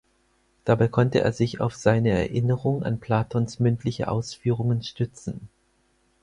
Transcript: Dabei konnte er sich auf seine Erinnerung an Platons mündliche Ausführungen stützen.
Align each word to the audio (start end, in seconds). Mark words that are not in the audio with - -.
Dabei 0.65 0.87
konnte 0.87 1.19
er 1.21 1.31
sich 1.31 1.61
auf 1.61 1.75
seine 1.75 2.09
Erinnerung 2.09 2.81
an 2.81 2.99
Platons 2.99 3.59
mündliche 3.59 4.07
Ausführungen 4.09 4.81
stützen. 4.81 5.47